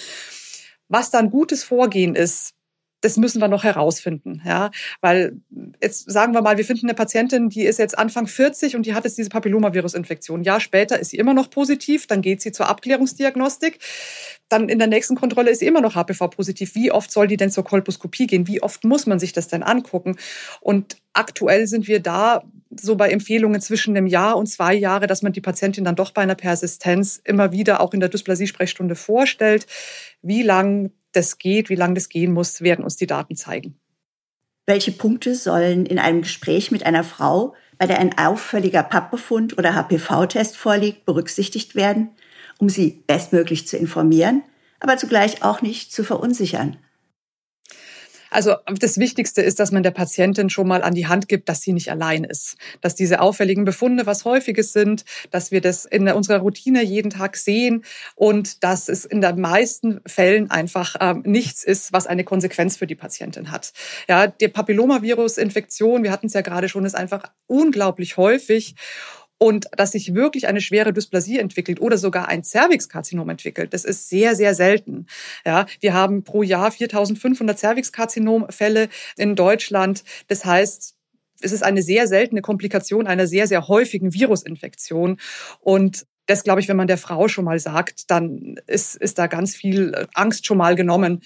Was 0.88 1.10
dann 1.10 1.32
gutes 1.32 1.64
Vorgehen 1.64 2.16
ist, 2.16 2.54
das 3.02 3.18
müssen 3.18 3.42
wir 3.42 3.48
noch 3.48 3.64
herausfinden, 3.64 4.42
ja, 4.46 4.72
weil 5.02 5.38
jetzt 5.82 6.10
sagen 6.10 6.34
wir 6.34 6.42
mal, 6.42 6.58
wir 6.58 6.66
finden 6.66 6.86
eine 6.86 6.94
Patientin, 6.94 7.50
die 7.50 7.64
ist 7.64 7.80
jetzt 7.80 7.98
Anfang 7.98 8.28
40 8.28 8.76
und 8.76 8.86
die 8.86 8.94
hat 8.94 9.04
jetzt 9.04 9.18
diese 9.18 9.30
Papillomavirus-Infektion. 9.30 10.42
Ein 10.42 10.44
Jahr 10.44 10.60
später 10.60 11.00
ist 11.00 11.10
sie 11.10 11.18
immer 11.18 11.34
noch 11.34 11.50
positiv, 11.50 12.08
dann 12.08 12.22
geht 12.22 12.42
sie 12.42 12.52
zur 12.52 12.70
Abklärungsdiagnostik. 12.70 13.80
Dann 14.50 14.70
in 14.70 14.80
der 14.80 14.88
nächsten 14.88 15.16
Kontrolle 15.16 15.50
ist 15.50 15.60
sie 15.60 15.68
immer 15.68 15.82
noch 15.82 15.96
HPV-positiv. 15.96 16.76
Wie 16.76 16.92
oft 16.92 17.12
soll 17.12 17.28
die 17.28 17.38
denn 17.38 17.52
zur 17.52 17.64
Kolposkopie 17.64 18.28
gehen? 18.28 18.48
Wie 18.48 18.62
oft 18.62 18.84
muss 18.84 19.06
man 19.06 19.20
sich 19.20 19.34
das 19.34 19.48
denn 19.48 19.64
angucken? 19.64 20.18
Und 20.60 20.98
aktuell 21.14 21.68
sind 21.68 21.88
wir 21.88 22.02
da 22.02 22.44
so 22.70 22.96
bei 22.96 23.10
Empfehlungen 23.10 23.62
zwischen 23.62 23.96
einem 23.96 24.08
Jahr 24.08 24.38
und 24.38 24.48
zwei 24.48 24.74
Jahre, 24.74 25.08
dass 25.08 25.22
man 25.22 25.34
die 25.34 25.42
Patientin 25.42 25.84
dann 25.84 25.96
doch 25.96 26.12
bei 26.12 26.22
einer 26.22 26.36
Persistenz 26.36 27.20
immer 27.24 27.52
wieder 27.52 27.82
auch 27.82 27.94
in 27.94 28.00
der 28.00 28.10
Dysplasie-Sprechstunde 28.10 28.96
vorstellt. 28.96 29.68
Wie 30.22 30.44
lang 30.44 30.92
das 31.12 31.38
geht, 31.38 31.70
wie 31.70 31.76
lange 31.76 31.96
das 31.96 32.10
gehen 32.10 32.34
muss, 32.34 32.62
werden 32.62 32.84
uns 32.84 32.96
die 32.96 33.08
Daten 33.08 33.36
zeigen. 33.36 33.80
Welche 34.66 34.92
Punkte 34.92 35.36
sollen 35.36 35.86
in 35.86 36.00
einem 36.00 36.22
Gespräch 36.22 36.72
mit 36.72 36.86
einer 36.86 37.04
Frau, 37.04 37.56
bei 37.78 37.88
der 37.88 38.00
ein 38.00 38.18
auffälliger 38.18 38.84
Pappbefund 38.84 39.58
oder 39.58 39.74
HPV-Test 39.74 40.56
vorliegt, 40.56 41.06
berücksichtigt 41.06 41.76
werden, 41.76 42.12
um 42.60 42.70
sie 42.70 43.04
bestmöglich 43.08 43.68
zu 43.68 43.78
informieren, 43.78 44.44
aber 44.80 44.98
zugleich 44.98 45.44
auch 45.44 45.62
nicht 45.62 45.92
zu 45.92 46.04
verunsichern? 46.04 46.78
Also 48.32 48.56
das 48.80 48.98
Wichtigste 48.98 49.42
ist, 49.42 49.60
dass 49.60 49.72
man 49.72 49.84
der 49.84 49.92
Patientin 49.92 50.50
schon 50.50 50.68
mal 50.68 50.82
an 50.82 50.96
die 50.96 51.08
Hand 51.08 51.28
gibt, 51.28 51.50
dass 51.50 51.62
sie 51.62 51.74
nicht 51.74 51.92
allein 51.92 52.24
ist. 52.24 52.56
Dass 52.80 52.96
diese 52.96 53.20
auffälligen 53.20 53.66
Befunde 53.66 54.06
was 54.06 54.26
Häufiges 54.26 54.74
sind, 54.74 55.06
dass 55.30 55.52
wir 55.52 55.62
das 55.62 55.86
in 55.86 56.08
unserer 56.10 56.40
Routine 56.40 56.82
jeden 56.84 57.12
Tag 57.12 57.36
sehen 57.36 57.84
und 58.16 58.64
dass 58.64 58.88
es 58.88 59.06
in 59.06 59.22
den 59.22 59.40
meisten 59.40 60.00
Fällen 60.08 60.50
einfach 60.50 60.96
ähm, 61.00 61.24
nichts 61.26 61.64
ist, 61.64 61.94
was 61.94 62.08
eine 62.08 62.24
Konsequenz 62.24 62.78
für 62.78 62.88
die 62.88 62.96
Patientin 62.96 63.52
hat. 63.52 63.74
Ja, 64.08 64.28
die 64.28 64.48
Papillomavirus-Infektion, 64.48 66.04
wir 66.04 66.12
hatten 66.12 66.28
es 66.28 66.34
ja 66.34 66.42
gerade 66.42 66.70
schon, 66.70 66.86
ist 66.86 66.96
einfach 66.96 67.24
unglaublich 67.48 68.18
häufig. 68.18 68.76
Und 69.42 69.66
dass 69.76 69.94
sich 69.94 70.14
wirklich 70.14 70.48
eine 70.48 70.62
schwere 70.62 70.94
Dysplasie 70.94 71.40
entwickelt 71.40 71.82
oder 71.82 71.98
sogar 71.98 72.28
ein 72.28 72.44
Cervixkarzinom 72.44 73.28
entwickelt. 73.28 73.74
Das 73.74 73.86
ist 73.86 74.08
sehr, 74.08 74.36
sehr 74.36 74.54
selten. 74.54 75.08
Ja, 75.44 75.66
wir 75.80 75.96
haben 75.96 76.24
pro 76.24 76.44
Jahr 76.44 76.72
4500 76.72 77.58
Cervixkarzinomfälle 77.58 78.88
in 79.18 79.36
Deutschland. 79.36 80.04
Das 80.28 80.46
heißt, 80.46 80.94
es 81.42 81.52
ist 81.52 81.64
eine 81.64 81.82
sehr 81.82 82.06
seltene 82.06 82.44
Komplikation 82.44 83.08
einer 83.08 83.26
sehr, 83.26 83.48
sehr 83.48 83.68
häufigen 83.68 84.14
Virusinfektion. 84.14 85.18
Und 85.60 86.06
das 86.28 86.44
glaube 86.44 86.62
ich, 86.62 86.68
wenn 86.68 86.78
man 86.78 86.86
der 86.86 87.00
Frau 87.00 87.28
schon 87.28 87.46
mal 87.46 87.60
sagt, 87.60 88.12
dann 88.12 88.60
ist, 88.68 88.96
ist 88.96 89.18
da 89.18 89.26
ganz 89.26 89.56
viel 89.56 90.08
Angst 90.14 90.46
schon 90.46 90.60
mal 90.60 90.76
genommen. 90.76 91.22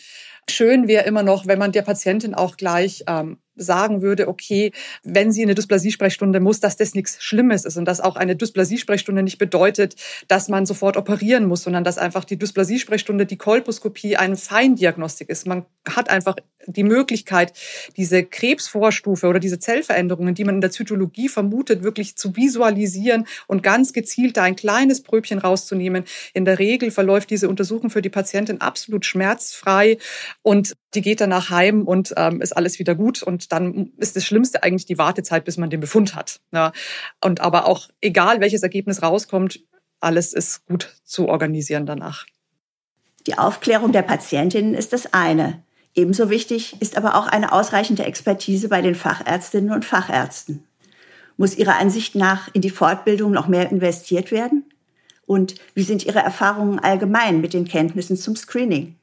Schön 0.49 0.87
wäre 0.87 1.03
immer 1.03 1.23
noch, 1.23 1.47
wenn 1.47 1.59
man 1.59 1.73
der 1.73 1.81
Patientin 1.81 2.33
auch 2.33 2.55
gleich 2.55 3.03
ähm, 3.07 3.39
sagen 3.55 4.01
würde, 4.01 4.27
okay, 4.27 4.71
wenn 5.03 5.31
sie 5.31 5.41
in 5.41 5.47
eine 5.47 5.55
Dysplasiesprechstunde 5.55 6.39
muss, 6.39 6.59
dass 6.59 6.77
das 6.77 6.93
nichts 6.93 7.23
Schlimmes 7.23 7.65
ist 7.65 7.77
und 7.77 7.85
dass 7.85 8.01
auch 8.01 8.15
eine 8.15 8.35
Dysplasiesprechstunde 8.35 9.23
nicht 9.23 9.37
bedeutet, 9.37 9.95
dass 10.27 10.49
man 10.49 10.65
sofort 10.65 10.97
operieren 10.97 11.45
muss, 11.45 11.63
sondern 11.63 11.83
dass 11.83 11.97
einfach 11.97 12.25
die 12.25 12.37
Dysplasiesprechstunde, 12.37 13.25
die 13.25 13.37
Kolposkopie 13.37 14.17
eine 14.17 14.37
Feindiagnostik 14.37 15.29
ist. 15.29 15.47
Man 15.47 15.65
hat 15.87 16.09
einfach 16.09 16.35
die 16.67 16.83
Möglichkeit, 16.83 17.53
diese 17.95 18.23
Krebsvorstufe 18.23 19.27
oder 19.27 19.39
diese 19.39 19.59
Zellveränderungen, 19.59 20.35
die 20.35 20.43
man 20.43 20.55
in 20.55 20.61
der 20.61 20.71
Zytologie 20.71 21.29
vermutet, 21.29 21.83
wirklich 21.83 22.15
zu 22.15 22.35
visualisieren 22.35 23.27
und 23.47 23.63
ganz 23.63 23.93
gezielt 23.93 24.37
da 24.37 24.43
ein 24.43 24.55
kleines 24.55 25.03
Pröbchen 25.03 25.37
rauszunehmen. 25.37 26.05
In 26.33 26.45
der 26.45 26.59
Regel 26.59 26.91
verläuft 26.91 27.29
diese 27.29 27.49
Untersuchung 27.49 27.89
für 27.89 28.01
die 28.01 28.09
Patientin 28.09 28.61
absolut 28.61 29.05
schmerzfrei 29.05 29.97
und 30.41 30.73
die 30.95 31.01
geht 31.01 31.21
danach 31.21 31.49
heim 31.49 31.83
und 31.83 32.13
ähm, 32.17 32.41
ist 32.41 32.55
alles 32.55 32.79
wieder 32.79 32.95
gut. 32.95 33.21
Und 33.23 33.51
dann 33.51 33.91
ist 33.97 34.15
das 34.15 34.25
Schlimmste 34.25 34.63
eigentlich 34.63 34.85
die 34.85 34.97
Wartezeit, 34.97 35.45
bis 35.45 35.57
man 35.57 35.69
den 35.69 35.79
Befund 35.79 36.15
hat. 36.15 36.39
Ja. 36.51 36.71
Und 37.23 37.41
aber 37.41 37.67
auch 37.67 37.89
egal, 38.01 38.39
welches 38.39 38.63
Ergebnis 38.63 39.01
rauskommt, 39.01 39.59
alles 39.99 40.33
ist 40.33 40.65
gut 40.65 40.95
zu 41.03 41.27
organisieren 41.27 41.85
danach. 41.85 42.25
Die 43.27 43.37
Aufklärung 43.37 43.91
der 43.91 44.03
Patientinnen 44.03 44.75
ist 44.75 44.93
das 44.93 45.13
eine. 45.13 45.63
Ebenso 45.95 46.29
wichtig 46.29 46.79
ist 46.81 46.97
aber 46.97 47.15
auch 47.15 47.27
eine 47.27 47.51
ausreichende 47.53 48.05
Expertise 48.05 48.69
bei 48.69 48.81
den 48.81 48.95
Fachärztinnen 48.95 49.71
und 49.71 49.85
Fachärzten. 49.85 50.63
Muss 51.37 51.57
Ihrer 51.57 51.77
Ansicht 51.79 52.15
nach 52.15 52.49
in 52.53 52.61
die 52.61 52.69
Fortbildung 52.69 53.31
noch 53.31 53.47
mehr 53.47 53.71
investiert 53.71 54.31
werden? 54.31 54.65
Und 55.25 55.55
wie 55.73 55.83
sind 55.83 56.05
Ihre 56.05 56.19
Erfahrungen 56.19 56.79
allgemein 56.79 57.41
mit 57.41 57.53
den 57.53 57.65
Kenntnissen 57.65 58.15
zum 58.17 58.35
Screening? 58.35 58.95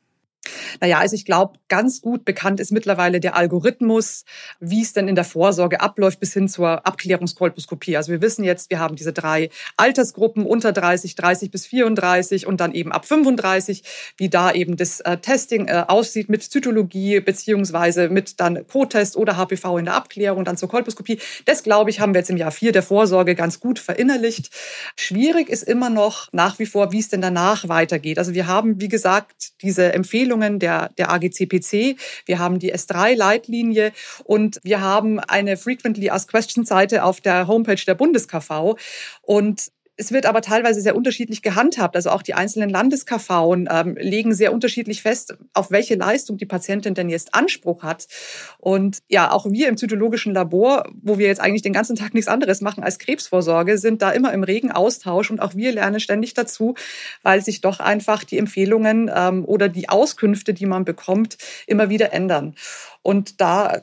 Naja, 0.80 0.98
also 0.98 1.14
ich 1.14 1.24
glaube, 1.24 1.58
ganz 1.68 2.00
gut 2.00 2.24
bekannt 2.24 2.58
ist 2.58 2.72
mittlerweile 2.72 3.20
der 3.20 3.36
Algorithmus, 3.36 4.24
wie 4.58 4.82
es 4.82 4.92
denn 4.92 5.06
in 5.06 5.14
der 5.14 5.24
Vorsorge 5.24 5.80
abläuft 5.80 6.18
bis 6.18 6.32
hin 6.32 6.48
zur 6.48 6.84
Abklärungskolposkopie. 6.86 7.96
Also 7.96 8.10
wir 8.10 8.20
wissen 8.20 8.42
jetzt, 8.42 8.70
wir 8.70 8.80
haben 8.80 8.96
diese 8.96 9.12
drei 9.12 9.50
Altersgruppen 9.76 10.44
unter 10.44 10.72
30, 10.72 11.14
30 11.14 11.50
bis 11.50 11.66
34 11.66 12.46
und 12.46 12.60
dann 12.60 12.72
eben 12.72 12.90
ab 12.90 13.06
35, 13.06 13.84
wie 14.16 14.28
da 14.28 14.52
eben 14.52 14.76
das 14.76 15.00
äh, 15.00 15.18
Testing 15.18 15.68
äh, 15.68 15.84
aussieht 15.86 16.28
mit 16.28 16.42
Zytologie 16.42 17.20
beziehungsweise 17.20 18.08
mit 18.08 18.40
dann 18.40 18.66
Co-Test 18.66 19.16
oder 19.16 19.36
HPV 19.36 19.78
in 19.78 19.84
der 19.84 19.94
Abklärung, 19.94 20.44
dann 20.44 20.56
zur 20.56 20.68
Kolposkopie. 20.68 21.18
Das, 21.44 21.62
glaube 21.62 21.90
ich, 21.90 22.00
haben 22.00 22.14
wir 22.14 22.20
jetzt 22.20 22.30
im 22.30 22.36
Jahr 22.36 22.50
vier 22.50 22.72
der 22.72 22.82
Vorsorge 22.82 23.36
ganz 23.36 23.60
gut 23.60 23.78
verinnerlicht. 23.78 24.50
Schwierig 24.96 25.48
ist 25.48 25.62
immer 25.62 25.90
noch 25.90 26.28
nach 26.32 26.58
wie 26.58 26.66
vor, 26.66 26.90
wie 26.90 26.98
es 26.98 27.08
denn 27.08 27.20
danach 27.20 27.68
weitergeht. 27.68 28.18
Also 28.18 28.34
wir 28.34 28.48
haben, 28.48 28.80
wie 28.80 28.88
gesagt, 28.88 29.52
diese 29.62 29.92
Empfehlung 29.92 30.31
Empfehlungen 30.32 30.58
der, 30.58 30.90
der 30.98 31.10
AGCPC. 31.10 31.96
Wir 32.26 32.38
haben 32.38 32.58
die 32.58 32.74
S3-Leitlinie 32.74 33.92
und 34.24 34.58
wir 34.62 34.80
haben 34.80 35.20
eine 35.20 35.56
Frequently 35.56 36.10
Asked 36.10 36.30
Questions-Seite 36.30 37.04
auf 37.04 37.20
der 37.20 37.46
Homepage 37.46 37.82
der 37.86 37.94
BundesKV. 37.94 38.76
Und 39.22 39.70
es 39.96 40.10
wird 40.10 40.24
aber 40.24 40.40
teilweise 40.40 40.80
sehr 40.80 40.96
unterschiedlich 40.96 41.42
gehandhabt. 41.42 41.96
Also 41.96 42.10
auch 42.10 42.22
die 42.22 42.34
einzelnen 42.34 42.70
LandeskV 42.70 43.30
ähm, 43.30 43.96
legen 44.00 44.34
sehr 44.34 44.52
unterschiedlich 44.52 45.02
fest, 45.02 45.34
auf 45.52 45.70
welche 45.70 45.96
Leistung 45.96 46.38
die 46.38 46.46
Patientin 46.46 46.94
denn 46.94 47.10
jetzt 47.10 47.34
Anspruch 47.34 47.82
hat. 47.82 48.06
Und 48.58 48.98
ja, 49.08 49.30
auch 49.30 49.46
wir 49.50 49.68
im 49.68 49.76
zytologischen 49.76 50.32
Labor, 50.32 50.88
wo 51.02 51.18
wir 51.18 51.26
jetzt 51.26 51.40
eigentlich 51.40 51.62
den 51.62 51.74
ganzen 51.74 51.96
Tag 51.96 52.14
nichts 52.14 52.28
anderes 52.28 52.62
machen 52.62 52.82
als 52.82 52.98
Krebsvorsorge, 52.98 53.76
sind 53.76 54.00
da 54.00 54.10
immer 54.10 54.32
im 54.32 54.44
regen 54.44 54.72
Austausch 54.72 55.30
und 55.30 55.40
auch 55.40 55.54
wir 55.54 55.72
lernen 55.72 56.00
ständig 56.00 56.32
dazu, 56.32 56.74
weil 57.22 57.42
sich 57.42 57.60
doch 57.60 57.78
einfach 57.78 58.24
die 58.24 58.38
Empfehlungen 58.38 59.10
ähm, 59.14 59.44
oder 59.44 59.68
die 59.68 59.90
Auskünfte, 59.90 60.54
die 60.54 60.66
man 60.66 60.86
bekommt, 60.86 61.36
immer 61.66 61.90
wieder 61.90 62.12
ändern. 62.14 62.54
Und 63.02 63.40
da 63.40 63.82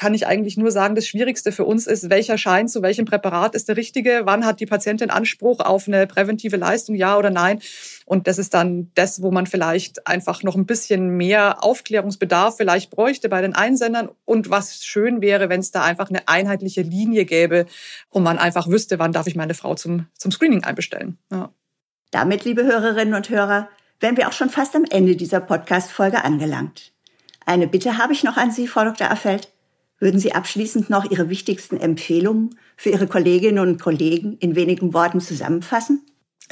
kann 0.00 0.14
ich 0.14 0.26
eigentlich 0.26 0.56
nur 0.56 0.70
sagen, 0.70 0.94
das 0.94 1.06
Schwierigste 1.06 1.52
für 1.52 1.66
uns 1.66 1.86
ist, 1.86 2.08
welcher 2.08 2.38
Schein 2.38 2.68
zu 2.68 2.80
welchem 2.80 3.04
Präparat 3.04 3.54
ist 3.54 3.68
der 3.68 3.76
richtige, 3.76 4.22
wann 4.24 4.46
hat 4.46 4.58
die 4.58 4.64
Patientin 4.64 5.10
Anspruch 5.10 5.60
auf 5.60 5.86
eine 5.86 6.06
präventive 6.06 6.56
Leistung, 6.56 6.94
ja 6.94 7.18
oder 7.18 7.28
nein. 7.28 7.60
Und 8.06 8.26
das 8.26 8.38
ist 8.38 8.54
dann 8.54 8.90
das, 8.94 9.20
wo 9.20 9.30
man 9.30 9.44
vielleicht 9.44 10.06
einfach 10.06 10.42
noch 10.42 10.56
ein 10.56 10.64
bisschen 10.64 11.18
mehr 11.18 11.62
Aufklärungsbedarf 11.62 12.56
vielleicht 12.56 12.88
bräuchte 12.88 13.28
bei 13.28 13.42
den 13.42 13.54
Einsendern. 13.54 14.08
Und 14.24 14.48
was 14.48 14.86
schön 14.86 15.20
wäre, 15.20 15.50
wenn 15.50 15.60
es 15.60 15.70
da 15.70 15.84
einfach 15.84 16.08
eine 16.08 16.26
einheitliche 16.28 16.80
Linie 16.80 17.26
gäbe 17.26 17.66
und 18.08 18.22
man 18.22 18.38
einfach 18.38 18.68
wüsste, 18.68 18.98
wann 18.98 19.12
darf 19.12 19.26
ich 19.26 19.36
meine 19.36 19.52
Frau 19.52 19.74
zum, 19.74 20.06
zum 20.16 20.32
Screening 20.32 20.64
einbestellen. 20.64 21.18
Ja. 21.30 21.52
Damit, 22.10 22.46
liebe 22.46 22.64
Hörerinnen 22.64 23.12
und 23.12 23.28
Hörer, 23.28 23.68
wären 24.00 24.16
wir 24.16 24.28
auch 24.28 24.32
schon 24.32 24.48
fast 24.48 24.74
am 24.74 24.86
Ende 24.88 25.14
dieser 25.14 25.40
Podcast-Folge 25.40 26.24
angelangt. 26.24 26.94
Eine 27.44 27.66
Bitte 27.66 27.98
habe 27.98 28.14
ich 28.14 28.24
noch 28.24 28.38
an 28.38 28.50
Sie, 28.50 28.66
Frau 28.66 28.84
Dr. 28.84 29.10
Affeld. 29.10 29.52
Würden 30.00 30.18
Sie 30.18 30.32
abschließend 30.32 30.88
noch 30.88 31.10
Ihre 31.10 31.28
wichtigsten 31.28 31.76
Empfehlungen 31.76 32.56
für 32.76 32.88
Ihre 32.88 33.06
Kolleginnen 33.06 33.58
und 33.58 33.80
Kollegen 33.80 34.38
in 34.38 34.56
wenigen 34.56 34.94
Worten 34.94 35.20
zusammenfassen? 35.20 36.00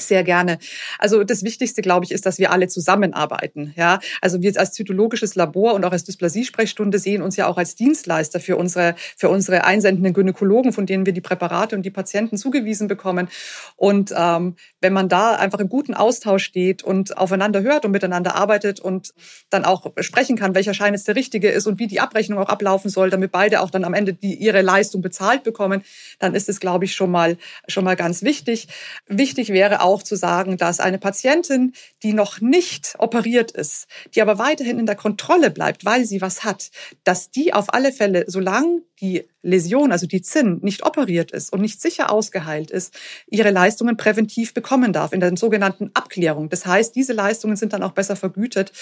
Sehr 0.01 0.23
gerne. 0.23 0.59
Also 1.01 1.25
das 1.25 1.43
Wichtigste, 1.43 1.83
glaube 1.83 2.05
ich, 2.05 2.13
ist, 2.13 2.25
dass 2.25 2.39
wir 2.39 2.53
alle 2.53 2.69
zusammenarbeiten. 2.69 3.75
Ja, 3.77 3.99
also 4.21 4.41
wir 4.43 4.53
als 4.59 4.73
zytologisches 4.73 5.35
Labor 5.35 5.75
und 5.75 5.85
auch 5.85 5.91
als 5.91 6.05
Dysplasiesprechstunde 6.05 7.01
sehen 7.01 7.21
uns 7.21 7.37
ja 7.37 7.49
auch 7.49 7.59
als 7.59 7.75
Dienstleister 7.75 8.39
für 8.39 8.57
unsere 8.57 8.95
für 9.17 9.29
unsere 9.29 9.65
einsendenden 9.65 10.15
Gynäkologen, 10.15 10.73
von 10.73 10.87
denen 10.87 11.05
wir 11.05 11.13
die 11.13 11.21
Präparate 11.21 11.75
und 11.75 11.83
die 11.83 11.91
Patienten 11.91 12.37
zugewiesen 12.37 12.87
bekommen. 12.87 13.29
Und 13.75 14.15
ähm, 14.17 14.55
wenn 14.81 14.93
man 14.93 15.09
da 15.09 15.35
einfach 15.35 15.59
im 15.59 15.69
guten 15.69 15.95
Austausch 15.95 16.45
steht 16.45 16.85
und 16.85 17.19
aufeinander 17.19 17.63
hört 17.63 17.85
und 17.85 17.91
miteinander 17.91 18.37
arbeitet 18.37 18.79
und 18.79 19.13
dann 19.51 19.65
auch 19.65 19.93
sprechen 19.99 20.37
kann, 20.37 20.55
welcher 20.55 20.75
Schein 20.75 20.95
jetzt 20.95 21.09
der 21.09 21.17
richtige 21.17 21.51
ist 21.51 21.67
und 21.67 21.81
wie 21.81 21.89
die 21.89 21.99
Abrechnung 21.99 22.39
auch 22.39 22.49
ablaufen 22.49 22.89
soll, 22.89 23.11
damit 23.11 23.33
beide 23.33 23.61
auch 23.63 23.71
dann 23.71 23.85
am 23.85 23.95
Ende 23.95 24.15
die 24.15 24.35
ihre 24.35 24.63
Leistung 24.63 25.03
bezahlt 25.03 25.43
bekommen, 25.43 25.83
dann 26.21 26.35
ist 26.35 26.49
es, 26.49 26.61
glaube 26.61 26.85
ich, 26.85 26.95
schon 26.95 27.11
mal 27.11 27.37
schon 27.67 27.83
mal 27.83 27.97
ganz 27.97 28.23
wichtig. 28.23 28.69
Wichtig 29.09 29.49
wäre 29.49 29.81
auch 29.81 29.88
auch 29.89 30.03
zu 30.03 30.17
sagen, 30.17 30.59
dass 30.59 30.81
eine 30.81 30.99
Patientin, 30.99 31.73
die 32.03 32.13
noch 32.13 32.43
nicht 32.43 32.95
operiert 32.99 33.51
ist, 33.51 33.87
die 34.15 34.21
aber 34.21 34.39
weiterhin 34.39 34.79
in 34.79 34.87
der 34.87 34.97
Kontrolle 34.97 35.51
bleibt, 35.51 35.87
weil 35.87 36.05
sie 36.05 36.21
was 36.21 36.45
hat, 36.45 36.71
dass 37.05 37.31
die 37.31 37.55
auf 37.55 37.73
alle 37.73 37.91
Fälle, 37.91 38.25
solange 38.27 38.83
die 39.01 39.25
Läsion, 39.43 39.93
also 39.93 40.07
die 40.07 40.21
Zinn, 40.21 40.59
nicht 40.63 40.85
operiert 40.85 41.31
ist 41.31 41.53
und 41.53 41.63
nicht 41.63 41.81
sicher 41.81 42.13
ausgeheilt 42.13 42.71
ist, 42.71 42.95
ihre 43.29 43.51
Leistungen 43.51 43.97
präventiv 43.97 44.53
bekommen 44.53 44.93
darf 44.93 45.13
in 45.13 45.21
der 45.21 45.35
sogenannten 45.37 45.91
Abklärung. 45.95 46.51
Das 46.51 46.67
heißt, 46.67 46.95
diese 46.95 47.15
Leistungen 47.15 47.57
sind 47.57 47.73
dann 47.73 47.83
auch 47.83 47.93
besser 47.93 48.17
vergütet. 48.17 48.73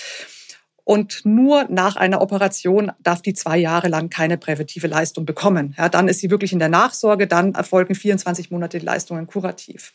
Und 0.86 1.22
nur 1.24 1.66
nach 1.68 1.96
einer 1.96 2.20
Operation 2.20 2.92
darf 3.02 3.20
die 3.20 3.34
zwei 3.34 3.58
Jahre 3.58 3.88
lang 3.88 4.08
keine 4.08 4.38
präventive 4.38 4.86
Leistung 4.86 5.26
bekommen. 5.26 5.74
Ja, 5.76 5.88
dann 5.88 6.06
ist 6.06 6.20
sie 6.20 6.30
wirklich 6.30 6.52
in 6.52 6.60
der 6.60 6.68
Nachsorge, 6.68 7.26
dann 7.26 7.54
erfolgen 7.54 7.96
24 7.96 8.52
Monate 8.52 8.78
die 8.78 8.86
Leistungen 8.86 9.26
kurativ. 9.26 9.92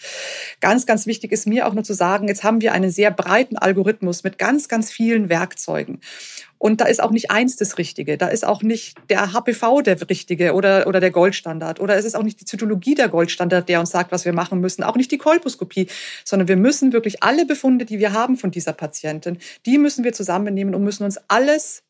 Ganz, 0.60 0.86
ganz 0.86 1.08
wichtig 1.08 1.32
ist 1.32 1.48
mir 1.48 1.66
auch 1.66 1.74
nur 1.74 1.86
zu 1.86 1.94
sagen, 1.94 2.28
jetzt 2.28 2.44
haben 2.44 2.60
wir 2.60 2.74
einen 2.74 2.92
sehr 2.92 3.10
breiten 3.10 3.56
Algorithmus 3.56 4.26
mit 4.26 4.38
ganz, 4.38 4.68
ganz 4.68 4.92
vielen 4.92 5.30
Werkzeugen. 5.30 6.02
Und 6.62 6.80
da 6.80 6.86
ist 6.86 7.02
auch 7.02 7.10
nicht 7.10 7.32
eins 7.32 7.56
das 7.56 7.80
Richtige. 7.80 8.20
Da 8.20 8.28
ist 8.28 8.46
auch 8.46 8.62
nicht 8.62 8.96
der 9.10 9.34
HPV 9.34 9.82
der 9.82 10.00
Richtige 10.08 10.54
oder, 10.54 10.86
oder 10.86 11.00
der 11.00 11.10
Goldstandard. 11.10 11.80
Oder 11.80 11.96
es 11.96 12.06
ist 12.06 12.14
auch 12.14 12.22
nicht 12.22 12.40
die 12.40 12.46
Zytologie 12.46 12.94
der 12.94 13.10
Goldstandard, 13.10 13.68
der 13.68 13.80
uns 13.80 13.90
sagt, 13.90 14.12
was 14.12 14.26
wir 14.26 14.34
machen 14.34 14.62
müssen. 14.62 14.84
Auch 14.84 14.96
nicht 14.96 15.12
die 15.12 15.18
Kolposkopie. 15.18 15.88
Sondern 16.24 16.48
wir 16.48 16.58
müssen 16.58 16.94
wirklich 16.94 17.24
alle 17.24 17.48
Befunde, 17.48 17.86
die 17.86 17.98
wir 17.98 18.14
haben 18.14 18.38
von 18.38 18.52
dieser 18.52 18.74
Patientin, 18.74 19.40
die 19.66 19.80
müssen 19.80 20.04
wir 20.04 20.14
zusammennehmen 20.14 20.76
und 20.76 20.84
müssen 20.84 21.04
uns 21.04 21.18
alles 21.30 21.82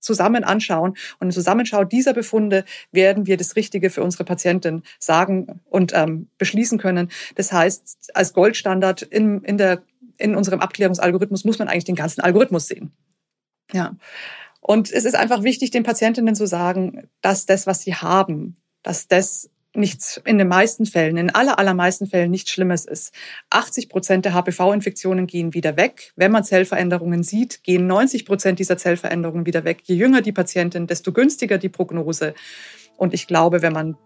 zusammen 0.00 0.42
anschauen. 0.42 0.96
Und 1.20 1.28
im 1.28 1.30
Zusammenschau 1.30 1.84
dieser 1.84 2.12
Befunde 2.12 2.64
werden 2.90 3.28
wir 3.28 3.36
das 3.36 3.54
Richtige 3.54 3.90
für 3.90 4.02
unsere 4.02 4.24
Patientin 4.24 4.82
sagen 4.98 5.60
und 5.70 5.92
ähm, 5.94 6.26
beschließen 6.36 6.78
können. 6.78 7.12
Das 7.36 7.52
heißt, 7.52 8.10
als 8.14 8.32
Goldstandard 8.32 9.02
in, 9.02 9.44
in, 9.44 9.56
der, 9.56 9.82
in 10.18 10.34
unserem 10.34 10.58
Abklärungsalgorithmus 10.58 11.44
muss 11.44 11.60
man 11.60 11.68
eigentlich 11.68 11.84
den 11.84 11.94
ganzen 11.94 12.22
Algorithmus 12.22 12.66
sehen. 12.66 12.90
Ja. 13.72 13.96
Und 14.60 14.90
es 14.92 15.04
ist 15.04 15.14
einfach 15.14 15.42
wichtig, 15.42 15.70
den 15.70 15.82
Patientinnen 15.82 16.34
zu 16.34 16.46
sagen, 16.46 17.08
dass 17.22 17.46
das, 17.46 17.66
was 17.66 17.82
sie 17.82 17.94
haben, 17.94 18.56
dass 18.82 19.08
das 19.08 19.50
nichts 19.74 20.20
in 20.24 20.38
den 20.38 20.48
meisten 20.48 20.84
Fällen, 20.84 21.16
in 21.16 21.30
aller, 21.30 21.58
allermeisten 21.58 22.06
Fällen 22.06 22.30
nichts 22.30 22.50
Schlimmes 22.50 22.84
ist. 22.86 23.14
80 23.50 23.88
Prozent 23.88 24.24
der 24.24 24.34
HPV-Infektionen 24.34 25.26
gehen 25.26 25.54
wieder 25.54 25.76
weg. 25.76 26.12
Wenn 26.16 26.32
man 26.32 26.44
Zellveränderungen 26.44 27.22
sieht, 27.22 27.62
gehen 27.62 27.86
90 27.86 28.26
Prozent 28.26 28.58
dieser 28.58 28.76
Zellveränderungen 28.76 29.46
wieder 29.46 29.64
weg. 29.64 29.82
Je 29.84 29.94
jünger 29.94 30.22
die 30.22 30.32
Patientin, 30.32 30.86
desto 30.86 31.12
günstiger 31.12 31.58
die 31.58 31.68
Prognose. 31.68 32.34
Und 32.96 33.14
ich 33.14 33.26
glaube, 33.26 33.62
wenn 33.62 33.72
man 33.72 33.96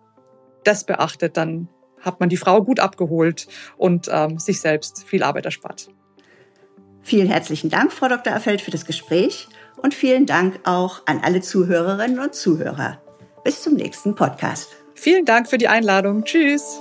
das 0.64 0.84
beachtet, 0.84 1.36
dann 1.36 1.68
hat 2.00 2.20
man 2.20 2.28
die 2.28 2.36
Frau 2.36 2.62
gut 2.62 2.80
abgeholt 2.80 3.46
und 3.78 4.08
ähm, 4.12 4.38
sich 4.38 4.60
selbst 4.60 5.04
viel 5.04 5.22
Arbeit 5.22 5.46
erspart. 5.46 5.88
Vielen 7.04 7.28
herzlichen 7.28 7.68
Dank, 7.68 7.92
Frau 7.92 8.08
Dr. 8.08 8.34
Affeld, 8.34 8.62
für 8.62 8.70
das 8.70 8.86
Gespräch 8.86 9.46
und 9.76 9.94
vielen 9.94 10.24
Dank 10.24 10.58
auch 10.64 11.02
an 11.04 11.20
alle 11.22 11.42
Zuhörerinnen 11.42 12.18
und 12.18 12.34
Zuhörer. 12.34 12.98
Bis 13.44 13.62
zum 13.62 13.74
nächsten 13.74 14.14
Podcast. 14.14 14.70
Vielen 14.94 15.26
Dank 15.26 15.48
für 15.48 15.58
die 15.58 15.68
Einladung. 15.68 16.24
Tschüss. 16.24 16.80